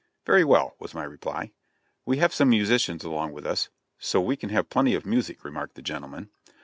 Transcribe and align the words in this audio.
"Very 0.25 0.43
well," 0.43 0.75
was 0.79 0.95
my 0.95 1.03
reply. 1.03 1.51
"We 2.07 2.17
have 2.17 2.33
some 2.33 2.49
musicians 2.49 3.03
along 3.03 3.33
with 3.33 3.45
us, 3.45 3.69
so 3.99 4.19
we 4.19 4.35
can 4.35 4.49
have 4.49 4.67
plenty 4.71 4.95
of 4.95 5.05
music," 5.05 5.43
remarked 5.43 5.75
the 5.75 5.83
gentleman. 5.83 6.31